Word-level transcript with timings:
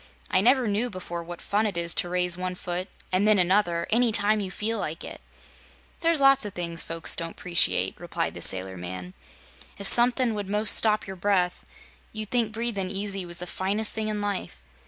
"I 0.31 0.41
never 0.41 0.67
knew 0.67 0.89
before 0.89 1.23
what 1.23 1.43
fun 1.43 1.67
it 1.67 1.77
is 1.77 1.93
to 1.93 2.09
raise 2.09 2.35
one 2.35 2.55
foot, 2.55 2.87
an' 3.11 3.25
then 3.25 3.37
another, 3.37 3.85
any 3.91 4.11
time 4.11 4.39
you 4.39 4.49
feel 4.49 4.79
like 4.79 5.03
it." 5.03 5.21
"There's 5.99 6.19
lots 6.19 6.43
o' 6.43 6.49
things 6.49 6.81
folks 6.81 7.15
don't 7.15 7.35
'preciate," 7.37 7.99
replied 7.99 8.33
the 8.33 8.41
sailor 8.41 8.77
man. 8.77 9.13
"If 9.77 9.85
somethin' 9.87 10.33
would 10.33 10.49
'most 10.49 10.73
stop 10.75 11.05
your 11.05 11.17
breath, 11.17 11.67
you'd 12.13 12.31
think 12.31 12.51
breathin' 12.51 12.89
easy 12.89 13.27
was 13.27 13.37
the 13.37 13.45
finest 13.45 13.93
thing 13.93 14.07
in 14.07 14.21
life. 14.21 14.63